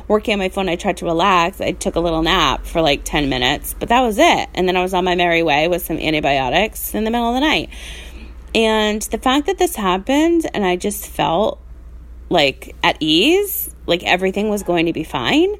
working 0.07 0.33
on 0.33 0.39
my 0.39 0.49
phone. 0.49 0.67
I 0.67 0.75
tried 0.75 0.97
to 0.97 1.05
relax. 1.05 1.61
I 1.61 1.71
took 1.71 1.95
a 1.95 2.01
little 2.01 2.23
nap 2.23 2.65
for 2.65 2.81
like 2.81 3.01
10 3.05 3.29
minutes, 3.29 3.73
but 3.77 3.89
that 3.89 4.01
was 4.01 4.17
it. 4.17 4.49
And 4.53 4.67
then 4.67 4.75
I 4.75 4.81
was 4.81 4.93
on 4.93 5.05
my 5.05 5.15
merry 5.15 5.43
way 5.43 5.67
with 5.67 5.85
some 5.85 5.97
antibiotics 5.97 6.93
in 6.93 7.03
the 7.05 7.11
middle 7.11 7.29
of 7.29 7.35
the 7.35 7.41
night. 7.41 7.69
And 8.55 9.01
the 9.01 9.17
fact 9.17 9.45
that 9.47 9.57
this 9.57 9.75
happened 9.75 10.49
and 10.53 10.65
I 10.65 10.77
just 10.77 11.07
felt 11.07 11.61
like 12.29 12.75
at 12.81 12.97
ease, 13.01 13.75
like 13.85 14.03
everything 14.03 14.49
was 14.49 14.63
going 14.63 14.87
to 14.87 14.93
be 14.93 15.03
fine. 15.03 15.55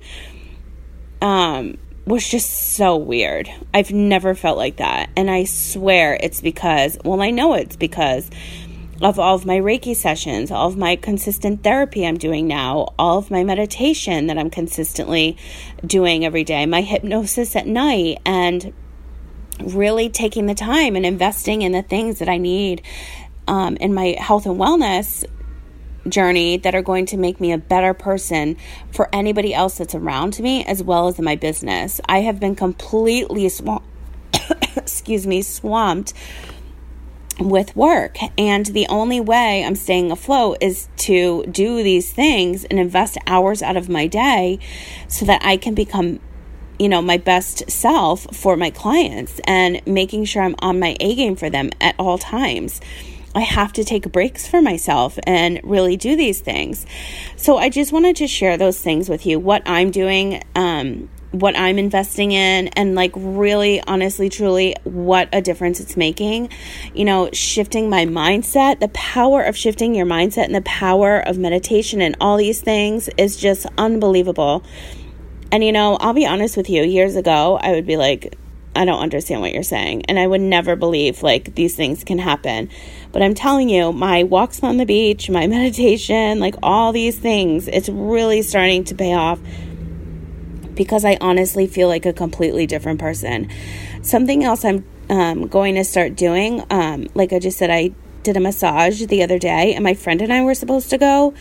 Um 1.21 1.77
was 2.07 2.27
just 2.27 2.49
so 2.73 2.95
weird. 2.95 3.49
I've 3.73 3.91
never 3.91 4.35
felt 4.35 4.57
like 4.57 4.77
that. 4.77 5.09
And 5.17 5.29
I 5.29 5.45
swear 5.45 6.17
it's 6.21 6.39
because, 6.39 6.99
well, 7.03 7.21
I 7.21 7.31
know 7.31 7.55
it's 7.55 7.75
because 7.75 8.29
of 9.01 9.19
all 9.19 9.35
of 9.35 9.45
my 9.45 9.57
Reiki 9.57 9.95
sessions, 9.95 10.51
all 10.51 10.67
of 10.67 10.77
my 10.77 10.95
consistent 10.95 11.63
therapy 11.63 12.05
I'm 12.05 12.17
doing 12.17 12.47
now, 12.47 12.93
all 12.97 13.17
of 13.17 13.31
my 13.31 13.43
meditation 13.43 14.27
that 14.27 14.37
I'm 14.37 14.49
consistently 14.49 15.35
doing 15.85 16.23
every 16.23 16.43
day, 16.43 16.65
my 16.65 16.81
hypnosis 16.81 17.55
at 17.55 17.67
night, 17.67 18.19
and 18.25 18.73
really 19.59 20.09
taking 20.09 20.45
the 20.45 20.55
time 20.55 20.95
and 20.95 21.05
investing 21.05 21.62
in 21.62 21.71
the 21.71 21.81
things 21.81 22.19
that 22.19 22.29
I 22.29 22.38
need 22.38 22.81
um, 23.47 23.77
in 23.77 23.93
my 23.93 24.15
health 24.19 24.45
and 24.45 24.59
wellness 24.59 25.25
journey 26.07 26.57
that 26.57 26.75
are 26.75 26.81
going 26.81 27.05
to 27.07 27.17
make 27.17 27.39
me 27.39 27.51
a 27.51 27.57
better 27.57 27.93
person 27.93 28.57
for 28.91 29.09
anybody 29.13 29.53
else 29.53 29.77
that's 29.77 29.95
around 29.95 30.39
me 30.39 30.63
as 30.65 30.83
well 30.83 31.07
as 31.07 31.17
in 31.17 31.25
my 31.25 31.35
business. 31.35 32.00
I 32.07 32.19
have 32.21 32.39
been 32.39 32.55
completely 32.55 33.50
swamped, 33.50 33.88
excuse 34.77 35.25
me, 35.25 35.41
swamped 35.41 36.13
with 37.39 37.75
work. 37.75 38.17
And 38.38 38.65
the 38.67 38.88
only 38.88 39.19
way 39.19 39.63
I'm 39.63 39.75
staying 39.75 40.12
afloat 40.12 40.57
is 40.62 40.88
to 40.97 41.43
do 41.47 41.83
these 41.83 42.12
things 42.12 42.63
and 42.65 42.79
invest 42.79 43.17
hours 43.27 43.62
out 43.62 43.77
of 43.77 43.89
my 43.89 44.07
day 44.07 44.59
so 45.07 45.25
that 45.25 45.43
I 45.43 45.57
can 45.57 45.74
become 45.74 46.19
you 46.79 46.89
know 46.89 47.01
my 47.01 47.17
best 47.17 47.70
self 47.70 48.27
for 48.36 48.58
my 48.58 48.70
clients 48.70 49.39
and 49.46 49.82
making 49.86 50.25
sure 50.25 50.44
I'm 50.44 50.55
on 50.60 50.79
my 50.79 50.96
A 51.00 51.15
game 51.15 51.36
for 51.36 51.50
them 51.50 51.72
at 51.79 51.96
all 51.98 52.17
times. 52.17 52.82
I 53.36 53.41
have 53.41 53.74
to 53.74 53.84
take 53.84 54.12
breaks 54.13 54.48
for 54.48 54.62
myself 54.62 55.20
and 55.27 55.60
really 55.63 55.98
do 55.98 56.15
these 56.15 56.39
things. 56.39 56.86
So 57.36 57.58
I 57.58 57.67
just 57.70 57.91
wanted 57.91 58.15
to 58.17 58.27
share 58.27 58.55
those 58.55 58.79
things 58.79 59.10
with 59.10 59.25
you, 59.25 59.39
what 59.39 59.62
I'm 59.65 59.91
doing, 59.91 60.41
um, 60.55 61.10
what 61.32 61.58
I'm 61.58 61.77
investing 61.77 62.32
in, 62.32 62.70
and 62.70 62.96
like 62.96 63.12
really, 63.13 63.82
honestly, 63.82 64.29
truly, 64.29 64.75
what 64.86 65.27
a 65.34 65.41
difference 65.41 65.82
it's 65.82 65.98
making. 65.98 66.50
You 66.94 67.03
know, 67.03 67.29
shifting 67.34 67.89
my 67.89 68.05
mindset, 68.05 68.79
the 68.79 68.88
power 68.89 69.44
of 69.44 69.58
shifting 69.58 69.96
your 69.96 70.05
mindset 70.05 70.46
and 70.46 70.55
the 70.55 70.62
power 70.62 71.20
of 71.20 71.38
meditation 71.38 72.01
and 72.01 72.15
all 72.22 72.38
these 72.38 72.62
things 72.62 73.10
is 73.17 73.36
just 73.36 73.65
unbelievable. 73.77 74.63
And 75.51 75.63
you 75.63 75.71
know, 75.71 75.95
I'll 75.95 76.13
be 76.13 76.25
honest 76.25 76.57
with 76.57 76.69
you, 76.69 76.83
years 76.83 77.15
ago, 77.15 77.57
I 77.61 77.71
would 77.71 77.85
be 77.85 77.97
like, 77.97 78.37
I 78.75 78.83
don't 78.83 78.99
understand 78.99 79.41
what 79.41 79.53
you're 79.53 79.63
saying. 79.63 80.05
And 80.07 80.19
I 80.19 80.27
would 80.27 80.41
never 80.41 80.75
believe 80.75 81.23
like 81.23 81.55
these 81.55 81.75
things 81.75 82.03
can 82.03 82.19
happen. 82.19 82.69
But 83.11 83.21
I'm 83.21 83.33
telling 83.33 83.69
you, 83.69 83.93
my 83.93 84.23
walks 84.23 84.61
on 84.61 84.77
the 84.77 84.85
beach, 84.85 85.29
my 85.29 85.47
meditation, 85.47 86.39
like 86.39 86.55
all 86.61 86.91
these 86.91 87.17
things, 87.17 87.67
it's 87.67 87.87
really 87.87 88.41
starting 88.41 88.83
to 88.85 88.95
pay 88.95 89.13
off 89.13 89.39
because 90.73 91.05
I 91.05 91.17
honestly 91.21 91.67
feel 91.67 91.87
like 91.87 92.05
a 92.05 92.11
completely 92.11 92.67
different 92.67 92.99
person. 92.99 93.49
Something 94.01 94.43
else 94.43 94.65
I'm 94.65 94.85
um, 95.09 95.47
going 95.47 95.75
to 95.75 95.85
start 95.85 96.15
doing, 96.15 96.61
um, 96.69 97.07
like 97.13 97.31
I 97.31 97.39
just 97.39 97.57
said, 97.57 97.71
I 97.71 97.91
did 98.23 98.35
a 98.35 98.41
massage 98.41 99.05
the 99.05 99.23
other 99.23 99.39
day, 99.39 99.73
and 99.73 99.83
my 99.83 99.93
friend 99.93 100.21
and 100.21 100.33
I 100.33 100.43
were 100.43 100.55
supposed 100.55 100.89
to 100.89 100.97
go, 100.97 101.33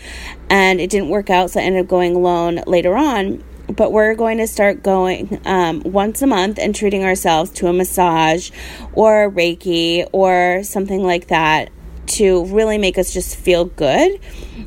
and 0.48 0.80
it 0.80 0.88
didn't 0.88 1.08
work 1.08 1.30
out, 1.30 1.50
so 1.50 1.58
I 1.58 1.64
ended 1.64 1.82
up 1.82 1.88
going 1.88 2.14
alone 2.14 2.62
later 2.66 2.96
on 2.96 3.42
but 3.68 3.92
we're 3.92 4.14
going 4.14 4.38
to 4.38 4.46
start 4.46 4.82
going 4.82 5.40
um, 5.44 5.80
once 5.84 6.22
a 6.22 6.26
month 6.26 6.58
and 6.58 6.74
treating 6.74 7.04
ourselves 7.04 7.50
to 7.52 7.66
a 7.66 7.72
massage 7.72 8.50
or 8.92 9.30
Reiki 9.30 10.08
or 10.12 10.62
something 10.62 11.02
like 11.02 11.28
that 11.28 11.70
to 12.06 12.44
really 12.46 12.78
make 12.78 12.98
us 12.98 13.12
just 13.12 13.36
feel 13.36 13.64
good. 13.64 14.20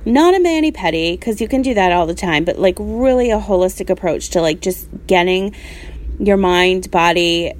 Not 0.05 0.33
a 0.33 0.39
mani 0.39 0.71
pedi, 0.71 1.13
because 1.13 1.39
you 1.39 1.47
can 1.47 1.61
do 1.61 1.73
that 1.75 1.91
all 1.91 2.07
the 2.07 2.15
time, 2.15 2.43
but 2.45 2.57
like 2.57 2.77
really 2.79 3.31
a 3.31 3.39
holistic 3.39 3.89
approach 3.89 4.29
to 4.31 4.41
like 4.41 4.59
just 4.59 4.87
getting 5.05 5.55
your 6.19 6.37
mind, 6.37 6.89
body, 6.89 7.53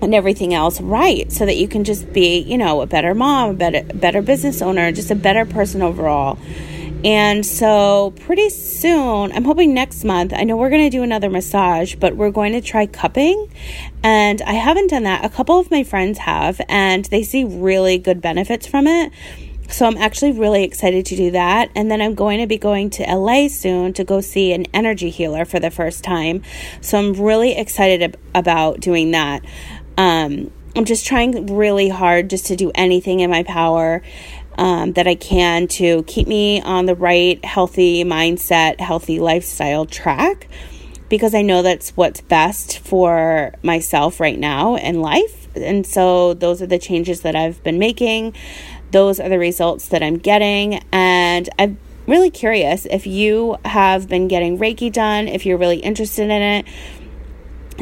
and 0.00 0.14
everything 0.14 0.54
else 0.54 0.80
right 0.80 1.30
so 1.32 1.46
that 1.46 1.56
you 1.56 1.66
can 1.66 1.82
just 1.82 2.12
be, 2.12 2.38
you 2.38 2.58
know, 2.58 2.80
a 2.82 2.86
better 2.86 3.14
mom, 3.14 3.50
a 3.50 3.54
better, 3.54 3.82
better 3.94 4.22
business 4.22 4.62
owner, 4.62 4.92
just 4.92 5.10
a 5.10 5.14
better 5.14 5.44
person 5.44 5.82
overall. 5.82 6.38
And 7.04 7.44
so, 7.44 8.14
pretty 8.20 8.48
soon, 8.48 9.30
I'm 9.32 9.44
hoping 9.44 9.74
next 9.74 10.04
month, 10.04 10.32
I 10.34 10.44
know 10.44 10.56
we're 10.56 10.70
going 10.70 10.84
to 10.84 10.96
do 10.96 11.02
another 11.02 11.28
massage, 11.28 11.94
but 11.96 12.16
we're 12.16 12.30
going 12.30 12.52
to 12.52 12.62
try 12.62 12.86
cupping. 12.86 13.52
And 14.02 14.40
I 14.40 14.54
haven't 14.54 14.88
done 14.88 15.02
that. 15.02 15.22
A 15.22 15.28
couple 15.28 15.58
of 15.58 15.70
my 15.70 15.84
friends 15.84 16.16
have, 16.20 16.62
and 16.66 17.04
they 17.04 17.22
see 17.22 17.44
really 17.44 17.98
good 17.98 18.22
benefits 18.22 18.66
from 18.66 18.86
it. 18.86 19.12
So, 19.68 19.84
I'm 19.84 19.98
actually 19.98 20.32
really 20.32 20.64
excited 20.64 21.04
to 21.06 21.16
do 21.16 21.30
that. 21.32 21.70
And 21.76 21.90
then 21.90 22.00
I'm 22.00 22.14
going 22.14 22.40
to 22.40 22.46
be 22.46 22.56
going 22.56 22.88
to 22.90 23.02
LA 23.02 23.48
soon 23.48 23.92
to 23.92 24.04
go 24.04 24.22
see 24.22 24.54
an 24.54 24.64
energy 24.72 25.10
healer 25.10 25.44
for 25.44 25.60
the 25.60 25.70
first 25.70 26.04
time. 26.04 26.42
So, 26.80 26.98
I'm 26.98 27.12
really 27.12 27.54
excited 27.54 28.16
about 28.34 28.80
doing 28.80 29.10
that. 29.10 29.44
Um, 29.98 30.50
I'm 30.76 30.86
just 30.86 31.06
trying 31.06 31.54
really 31.54 31.88
hard 31.88 32.30
just 32.30 32.46
to 32.46 32.56
do 32.56 32.72
anything 32.74 33.20
in 33.20 33.30
my 33.30 33.44
power 33.44 34.02
um, 34.58 34.92
that 34.92 35.06
I 35.06 35.14
can 35.14 35.66
to 35.68 36.02
keep 36.04 36.26
me 36.26 36.60
on 36.60 36.86
the 36.86 36.94
right 36.94 37.42
healthy 37.44 38.04
mindset, 38.04 38.80
healthy 38.80 39.20
lifestyle 39.20 39.86
track 39.86 40.48
because 41.08 41.34
I 41.34 41.42
know 41.42 41.62
that's 41.62 41.90
what's 41.96 42.20
best 42.20 42.78
for 42.78 43.54
myself 43.62 44.20
right 44.20 44.38
now 44.38 44.76
in 44.76 45.00
life. 45.00 45.48
And 45.56 45.86
so 45.86 46.34
those 46.34 46.60
are 46.62 46.66
the 46.66 46.78
changes 46.78 47.20
that 47.20 47.36
I've 47.36 47.62
been 47.62 47.78
making. 47.78 48.34
Those 48.90 49.20
are 49.20 49.28
the 49.28 49.38
results 49.38 49.88
that 49.88 50.02
I'm 50.02 50.18
getting. 50.18 50.82
And 50.92 51.48
I'm 51.58 51.78
really 52.06 52.30
curious 52.30 52.86
if 52.86 53.06
you 53.06 53.58
have 53.64 54.08
been 54.08 54.28
getting 54.28 54.58
Reiki 54.58 54.92
done, 54.92 55.28
if 55.28 55.46
you're 55.46 55.58
really 55.58 55.78
interested 55.78 56.30
in 56.30 56.42
it 56.42 56.66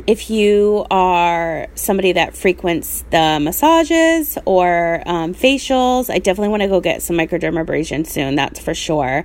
if 0.06 0.30
you 0.30 0.86
are 0.90 1.68
somebody 1.74 2.12
that 2.12 2.36
frequents 2.36 3.04
the 3.10 3.38
massages 3.40 4.38
or 4.44 5.02
um, 5.06 5.34
facials, 5.34 6.10
I 6.10 6.18
definitely 6.18 6.48
want 6.48 6.62
to 6.62 6.68
go 6.68 6.80
get 6.80 7.02
some 7.02 7.16
microdermabrasion 7.16 8.06
soon, 8.06 8.34
that's 8.34 8.60
for 8.60 8.74
sure. 8.74 9.24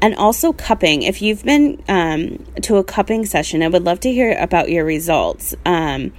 And 0.00 0.14
also 0.14 0.52
cupping. 0.52 1.02
If 1.02 1.22
you've 1.22 1.44
been 1.44 1.82
um, 1.88 2.44
to 2.62 2.76
a 2.76 2.84
cupping 2.84 3.24
session, 3.26 3.62
I 3.62 3.68
would 3.68 3.84
love 3.84 4.00
to 4.00 4.12
hear 4.12 4.36
about 4.38 4.70
your 4.70 4.84
results. 4.84 5.54
Um, 5.64 6.12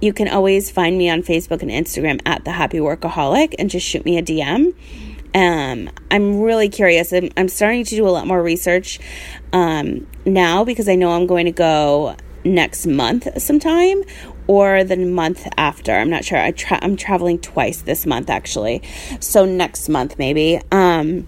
you 0.00 0.12
can 0.12 0.28
always 0.28 0.70
find 0.70 0.96
me 0.96 1.10
on 1.10 1.22
Facebook 1.22 1.62
and 1.62 1.70
Instagram 1.70 2.20
at 2.26 2.44
the 2.44 2.52
Happy 2.52 2.78
Workaholic 2.78 3.54
and 3.58 3.70
just 3.70 3.86
shoot 3.86 4.04
me 4.04 4.18
a 4.18 4.22
DM. 4.22 4.74
Um, 5.34 5.90
I'm 6.10 6.40
really 6.40 6.68
curious. 6.68 7.12
I'm, 7.12 7.30
I'm 7.36 7.48
starting 7.48 7.84
to 7.84 7.94
do 7.96 8.06
a 8.06 8.10
lot 8.10 8.26
more 8.26 8.42
research 8.42 8.98
um, 9.52 10.06
now 10.24 10.64
because 10.64 10.88
I 10.88 10.96
know 10.96 11.12
I'm 11.12 11.26
going 11.26 11.46
to 11.46 11.52
go 11.52 12.16
next 12.44 12.86
month 12.86 13.28
sometime 13.40 14.02
or 14.46 14.84
the 14.84 14.96
month 14.96 15.46
after. 15.56 15.92
I'm 15.92 16.10
not 16.10 16.24
sure. 16.24 16.38
I 16.38 16.50
tra- 16.52 16.80
I'm 16.82 16.96
traveling 16.96 17.38
twice 17.38 17.82
this 17.82 18.06
month 18.06 18.30
actually. 18.30 18.82
So 19.20 19.44
next 19.44 19.88
month 19.88 20.18
maybe. 20.18 20.60
Um 20.72 21.26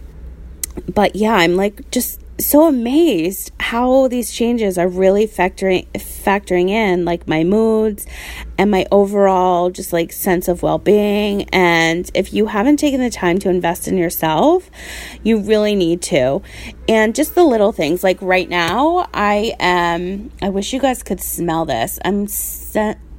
but 0.92 1.14
yeah, 1.16 1.34
I'm 1.34 1.56
like 1.56 1.90
just 1.90 2.21
so 2.38 2.66
amazed 2.66 3.52
how 3.60 4.08
these 4.08 4.32
changes 4.32 4.78
are 4.78 4.88
really 4.88 5.26
factoring 5.26 5.86
factoring 5.92 6.68
in 6.70 7.04
like 7.04 7.28
my 7.28 7.44
moods 7.44 8.06
and 8.58 8.70
my 8.70 8.86
overall 8.90 9.70
just 9.70 9.92
like 9.92 10.12
sense 10.12 10.48
of 10.48 10.62
well-being 10.62 11.48
and 11.50 12.10
if 12.14 12.32
you 12.32 12.46
haven't 12.46 12.78
taken 12.78 13.00
the 13.00 13.10
time 13.10 13.38
to 13.38 13.48
invest 13.48 13.86
in 13.86 13.96
yourself 13.96 14.70
you 15.22 15.38
really 15.40 15.74
need 15.74 16.00
to 16.00 16.40
and 16.88 17.14
just 17.14 17.34
the 17.34 17.44
little 17.44 17.72
things 17.72 18.02
like 18.02 18.20
right 18.20 18.48
now 18.48 19.08
I 19.12 19.54
am 19.60 20.30
I 20.40 20.48
wish 20.48 20.72
you 20.72 20.80
guys 20.80 21.02
could 21.02 21.20
smell 21.20 21.64
this 21.64 21.98
I'm 22.04 22.26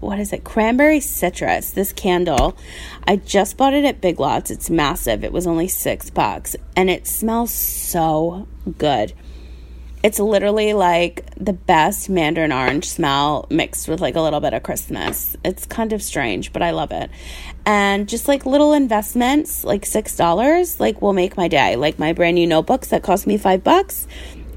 what 0.03 0.19
is 0.19 0.33
it? 0.33 0.43
Cranberry 0.43 0.99
citrus. 0.99 1.71
This 1.71 1.93
candle. 1.93 2.57
I 3.07 3.15
just 3.15 3.55
bought 3.55 3.73
it 3.73 3.85
at 3.85 4.01
Big 4.01 4.19
Lots. 4.19 4.51
It's 4.51 4.69
massive. 4.69 5.23
It 5.23 5.31
was 5.31 5.47
only 5.47 5.69
six 5.69 6.09
bucks, 6.09 6.57
and 6.75 6.89
it 6.89 7.07
smells 7.07 7.53
so 7.53 8.47
good. 8.77 9.13
It's 10.03 10.19
literally 10.19 10.73
like 10.73 11.25
the 11.37 11.53
best 11.53 12.09
mandarin 12.09 12.51
orange 12.51 12.89
smell 12.89 13.47
mixed 13.49 13.87
with 13.87 14.01
like 14.01 14.15
a 14.15 14.21
little 14.21 14.41
bit 14.41 14.53
of 14.53 14.61
Christmas. 14.61 15.37
It's 15.45 15.65
kind 15.65 15.93
of 15.93 16.03
strange, 16.03 16.51
but 16.51 16.61
I 16.61 16.71
love 16.71 16.91
it. 16.91 17.09
And 17.65 18.09
just 18.09 18.27
like 18.27 18.45
little 18.45 18.73
investments, 18.73 19.63
like 19.63 19.83
$6, 19.83 20.79
like 20.81 21.01
will 21.01 21.13
make 21.13 21.37
my 21.37 21.47
day. 21.47 21.77
Like 21.77 21.99
my 21.99 22.11
brand 22.11 22.35
new 22.35 22.45
notebooks 22.45 22.89
that 22.89 23.01
cost 23.01 23.25
me 23.25 23.37
5 23.37 23.63
bucks 23.63 24.05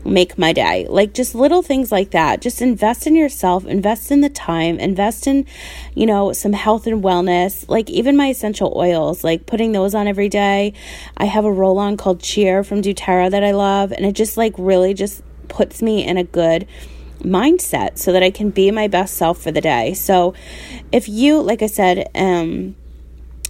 make 0.07 0.39
my 0.39 0.53
day. 0.53 0.87
Like 0.89 1.13
just 1.15 1.35
little 1.35 1.63
things 1.63 1.93
like 1.93 2.11
that. 2.11 2.41
Just 2.41 2.63
invest 2.63 3.07
in 3.07 3.15
yourself, 3.15 3.65
invest 3.67 4.11
in 4.11 4.21
the 4.21 4.29
time, 4.29 4.79
invest 4.79 5.27
in, 5.27 5.47
you 5.95 6.07
know, 6.07 6.33
some 6.33 6.53
health 6.53 6.87
and 6.87 7.03
wellness. 7.03 7.69
Like 7.69 7.91
even 7.91 8.17
my 8.17 8.29
essential 8.29 8.73
oils, 8.77 9.25
like 9.25 9.47
putting 9.47 9.73
those 9.73 9.95
on 9.95 10.07
every 10.07 10.29
day. 10.29 10.73
I 11.17 11.27
have 11.27 11.45
a 11.45 11.53
roll 11.53 11.79
on 11.79 11.97
called 11.97 12.21
Cheer 12.21 12.65
from 12.65 12.83
doTERRA 12.83 13.31
that 13.31 13.45
I 13.45 13.53
love. 13.53 13.93
And 13.93 14.07
it 14.07 14.13
just 14.13 14.37
like 14.37 14.55
really 14.59 14.95
just 14.95 15.23
puts 15.49 15.83
me 15.83 16.05
in 16.05 16.17
a 16.17 16.25
good 16.25 16.67
mindset 17.21 17.99
so 17.99 18.13
that 18.13 18.23
I 18.23 18.31
can 18.31 18.51
be 18.51 18.71
my 18.71 18.89
best 18.89 19.15
self 19.15 19.41
for 19.43 19.51
the 19.51 19.61
day. 19.61 19.95
So 19.95 20.35
if 20.93 21.09
you, 21.09 21.41
like 21.41 21.63
I 21.63 21.67
said, 21.67 22.09
um, 22.15 22.77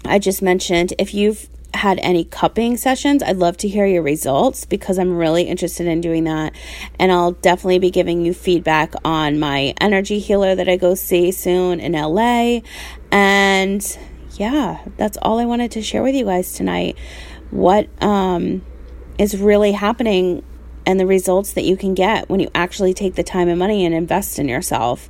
I 0.05 0.19
just 0.19 0.41
mentioned, 0.41 0.95
if 0.99 1.15
you've 1.15 1.49
had 1.77 1.99
any 2.03 2.25
cupping 2.25 2.77
sessions, 2.77 3.23
I'd 3.23 3.37
love 3.37 3.57
to 3.59 3.69
hear 3.69 3.87
your 3.87 4.03
results 4.03 4.65
because 4.65 4.99
I'm 4.99 5.17
really 5.17 5.45
interested 5.45 5.87
in 5.87 6.01
doing 6.01 6.25
that. 6.25 6.55
And 6.99 7.13
I'll 7.13 7.33
definitely 7.33 7.79
be 7.79 7.91
giving 7.91 8.21
you 8.21 8.35
feedback 8.35 8.95
on 9.05 9.39
my 9.39 9.75
energy 9.81 10.19
healer 10.19 10.55
that 10.55 10.69
I 10.69 10.77
go 10.77 10.95
see 10.95 11.31
soon 11.33 11.81
in 11.81 11.93
LA. 11.93 12.61
And 13.11 13.99
yeah, 14.33 14.83
that's 14.97 15.17
all 15.23 15.39
I 15.39 15.45
wanted 15.45 15.71
to 15.73 15.83
share 15.83 16.03
with 16.03 16.15
you 16.15 16.25
guys 16.25 16.53
tonight. 16.53 16.99
What 17.51 17.89
um, 18.03 18.65
is 19.19 19.37
really 19.39 19.73
happening 19.73 20.43
and 20.85 21.01
the 21.01 21.07
results 21.07 21.53
that 21.55 21.65
you 21.65 21.77
can 21.77 21.95
get 21.95 22.29
when 22.29 22.41
you 22.41 22.49
actually 22.55 22.95
take 22.95 23.15
the 23.15 23.25
time 23.25 23.49
and 23.49 23.59
money 23.59 23.85
and 23.85 23.95
invest 23.95 24.39
in 24.39 24.49
yourself. 24.49 25.09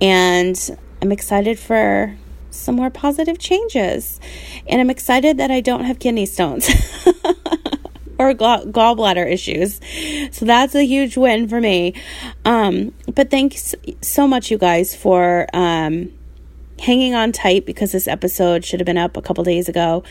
And 0.00 0.78
I'm 1.00 1.12
excited 1.12 1.58
for 1.58 2.16
some 2.56 2.76
more 2.76 2.90
positive 2.90 3.38
changes. 3.38 4.20
And 4.68 4.80
I'm 4.80 4.90
excited 4.90 5.38
that 5.38 5.50
I 5.50 5.60
don't 5.60 5.84
have 5.84 5.98
kidney 5.98 6.26
stones 6.26 6.68
or 8.18 8.34
gall- 8.34 8.66
gallbladder 8.66 9.30
issues. 9.30 9.80
So 10.32 10.44
that's 10.44 10.74
a 10.74 10.84
huge 10.84 11.16
win 11.16 11.48
for 11.48 11.60
me. 11.60 11.94
Um, 12.44 12.92
but 13.14 13.30
thanks 13.30 13.74
so 14.00 14.26
much, 14.26 14.50
you 14.50 14.58
guys, 14.58 14.94
for. 14.94 15.46
Um, 15.52 16.12
hanging 16.78 17.14
on 17.14 17.32
tight 17.32 17.64
because 17.66 17.92
this 17.92 18.06
episode 18.06 18.64
should 18.64 18.80
have 18.80 18.86
been 18.86 18.98
up 18.98 19.16
a 19.16 19.22
couple 19.22 19.42
days 19.44 19.68
ago. 19.68 20.02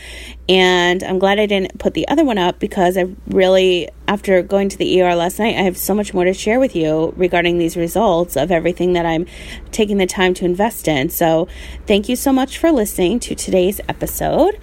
And 0.48 1.02
I'm 1.02 1.18
glad 1.18 1.38
I 1.38 1.46
didn't 1.46 1.78
put 1.78 1.94
the 1.94 2.06
other 2.08 2.24
one 2.24 2.38
up 2.38 2.58
because 2.58 2.96
I 2.96 3.06
really, 3.28 3.88
after 4.08 4.42
going 4.42 4.68
to 4.68 4.76
the 4.76 5.00
ER 5.00 5.14
last 5.14 5.38
night, 5.38 5.56
I 5.56 5.62
have 5.62 5.76
so 5.76 5.94
much 5.94 6.12
more 6.12 6.24
to 6.24 6.34
share 6.34 6.58
with 6.58 6.74
you 6.74 7.12
regarding 7.16 7.58
these 7.58 7.76
results 7.76 8.36
of 8.36 8.50
everything 8.50 8.94
that 8.94 9.06
I'm 9.06 9.26
taking 9.70 9.98
the 9.98 10.06
time 10.06 10.34
to 10.34 10.44
invest 10.44 10.88
in. 10.88 11.08
So 11.10 11.48
thank 11.86 12.08
you 12.08 12.16
so 12.16 12.32
much 12.32 12.58
for 12.58 12.72
listening 12.72 13.20
to 13.20 13.34
today's 13.34 13.80
episode. 13.88 14.58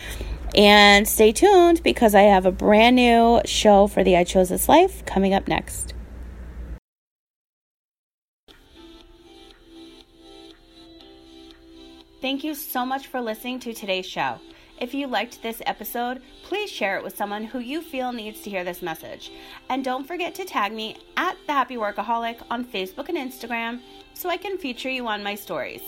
And 0.55 1.07
stay 1.07 1.31
tuned 1.31 1.81
because 1.81 2.13
I 2.13 2.23
have 2.23 2.45
a 2.45 2.51
brand 2.51 2.95
new 2.95 3.41
show 3.45 3.87
for 3.87 4.03
the 4.03 4.15
I 4.15 4.23
Chose 4.23 4.49
This 4.49 4.69
Life 4.69 5.03
coming 5.05 5.33
up 5.33 5.47
next. 5.47 5.92
Thank 12.23 12.45
you 12.45 12.55
so 12.55 12.85
much 12.85 13.07
for 13.07 13.19
listening 13.19 13.59
to 13.59 13.73
today's 13.73 14.05
show. 14.05 14.39
If 14.79 14.93
you 14.93 15.07
liked 15.07 15.43
this 15.43 15.61
episode, 15.65 16.21
please 16.43 16.69
share 16.69 16.97
it 16.97 17.03
with 17.03 17.17
someone 17.17 17.43
who 17.43 17.59
you 17.59 17.81
feel 17.81 18.13
needs 18.13 18.39
to 18.43 18.49
hear 18.49 18.63
this 18.63 18.81
message. 18.81 19.33
And 19.67 19.83
don't 19.83 20.07
forget 20.07 20.33
to 20.35 20.45
tag 20.45 20.71
me 20.71 20.95
at 21.17 21.35
The 21.47 21.51
Happy 21.51 21.75
Workaholic 21.75 22.37
on 22.49 22.63
Facebook 22.63 23.09
and 23.09 23.17
Instagram 23.17 23.81
so 24.13 24.29
I 24.29 24.37
can 24.37 24.57
feature 24.57 24.89
you 24.89 25.05
on 25.05 25.21
my 25.21 25.35
stories. 25.35 25.81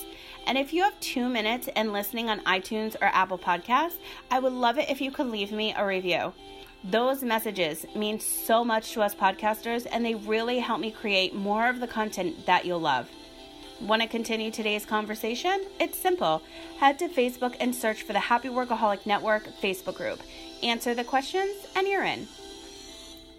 And 0.45 0.57
if 0.57 0.73
you 0.73 0.83
have 0.83 0.99
two 0.99 1.29
minutes 1.29 1.69
and 1.73 1.93
listening 1.93 2.29
on 2.29 2.41
iTunes 2.41 2.97
or 3.01 3.05
Apple 3.05 3.39
Podcasts, 3.39 3.99
I 4.29 4.39
would 4.39 4.51
love 4.51 4.77
it 4.77 4.89
if 4.89 4.99
you 4.99 5.11
could 5.11 5.27
leave 5.27 5.53
me 5.53 5.73
a 5.77 5.87
review. 5.87 6.33
Those 6.83 7.23
messages 7.23 7.85
mean 7.95 8.19
so 8.19 8.61
much 8.61 8.91
to 8.91 9.01
us 9.03 9.15
podcasters, 9.15 9.87
and 9.89 10.05
they 10.05 10.15
really 10.15 10.59
help 10.59 10.81
me 10.81 10.91
create 10.91 11.33
more 11.33 11.69
of 11.69 11.79
the 11.79 11.87
content 11.87 12.45
that 12.45 12.65
you'll 12.65 12.81
love. 12.81 13.09
Want 13.81 14.01
to 14.01 14.07
continue 14.07 14.51
today's 14.51 14.85
conversation? 14.85 15.65
It's 15.79 15.97
simple. 15.99 16.41
Head 16.79 16.97
to 16.99 17.09
Facebook 17.09 17.57
and 17.59 17.75
search 17.75 18.03
for 18.03 18.13
the 18.13 18.19
Happy 18.19 18.47
Workaholic 18.47 19.05
Network 19.05 19.47
Facebook 19.61 19.95
group. 19.95 20.21
Answer 20.63 20.93
the 20.93 21.03
questions, 21.03 21.53
and 21.75 21.85
you're 21.85 22.05
in. 22.05 22.25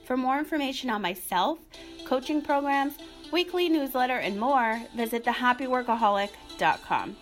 For 0.05 0.17
more 0.17 0.39
information 0.39 0.91
on 0.91 1.01
myself, 1.01 1.59
coaching 2.05 2.43
programs, 2.43 2.95
weekly 3.33 3.71
newsletter, 3.71 4.19
and 4.19 4.39
more, 4.39 4.83
visit 4.95 5.25
thehappyworkaholic.com. 5.25 7.17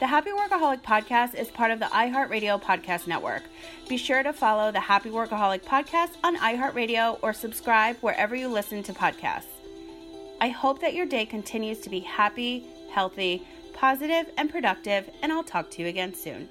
The 0.00 0.06
Happy 0.06 0.30
Workaholic 0.30 0.82
podcast 0.82 1.34
is 1.34 1.48
part 1.48 1.70
of 1.70 1.78
the 1.80 1.84
iHeartRadio 1.86 2.62
podcast 2.62 3.06
network. 3.06 3.42
Be 3.86 3.98
sure 3.98 4.22
to 4.22 4.32
follow 4.32 4.72
the 4.72 4.80
Happy 4.80 5.10
Workaholic 5.10 5.64
podcast 5.64 6.12
on 6.24 6.38
iHeartRadio 6.38 7.18
or 7.20 7.34
subscribe 7.34 7.98
wherever 7.98 8.34
you 8.34 8.48
listen 8.48 8.82
to 8.84 8.94
podcasts. 8.94 9.59
I 10.40 10.48
hope 10.48 10.80
that 10.80 10.94
your 10.94 11.04
day 11.04 11.26
continues 11.26 11.80
to 11.80 11.90
be 11.90 12.00
happy, 12.00 12.64
healthy, 12.90 13.46
positive, 13.74 14.30
and 14.38 14.50
productive, 14.50 15.10
and 15.22 15.30
I'll 15.30 15.44
talk 15.44 15.70
to 15.72 15.82
you 15.82 15.88
again 15.88 16.14
soon. 16.14 16.48